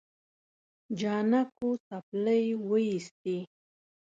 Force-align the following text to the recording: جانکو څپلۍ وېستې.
جانکو 0.99 1.69
څپلۍ 1.87 2.45
وېستې. 2.69 3.37